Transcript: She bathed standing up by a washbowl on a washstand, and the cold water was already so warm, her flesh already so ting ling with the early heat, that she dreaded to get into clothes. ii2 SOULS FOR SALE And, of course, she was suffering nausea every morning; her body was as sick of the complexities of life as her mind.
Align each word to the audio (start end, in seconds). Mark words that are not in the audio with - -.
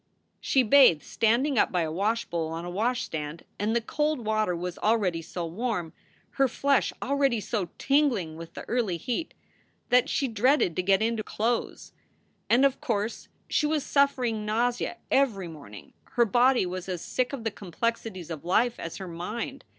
She 0.39 0.63
bathed 0.63 1.03
standing 1.03 1.59
up 1.59 1.71
by 1.71 1.83
a 1.83 1.91
washbowl 1.91 2.47
on 2.47 2.65
a 2.65 2.71
washstand, 2.71 3.45
and 3.59 3.75
the 3.75 3.81
cold 3.81 4.25
water 4.25 4.55
was 4.55 4.79
already 4.79 5.21
so 5.21 5.45
warm, 5.45 5.93
her 6.39 6.47
flesh 6.47 6.91
already 7.03 7.39
so 7.39 7.69
ting 7.77 8.09
ling 8.09 8.35
with 8.35 8.55
the 8.55 8.67
early 8.67 8.97
heat, 8.97 9.35
that 9.89 10.09
she 10.09 10.27
dreaded 10.27 10.75
to 10.75 10.81
get 10.81 11.03
into 11.03 11.21
clothes. 11.21 11.91
ii2 11.91 11.91
SOULS 11.91 11.93
FOR 11.93 11.99
SALE 12.49 12.55
And, 12.55 12.65
of 12.65 12.81
course, 12.81 13.27
she 13.47 13.67
was 13.67 13.85
suffering 13.85 14.43
nausea 14.43 14.97
every 15.11 15.47
morning; 15.47 15.93
her 16.13 16.25
body 16.25 16.65
was 16.65 16.89
as 16.89 17.03
sick 17.05 17.31
of 17.31 17.43
the 17.43 17.51
complexities 17.51 18.31
of 18.31 18.43
life 18.43 18.79
as 18.79 18.97
her 18.97 19.07
mind. 19.07 19.65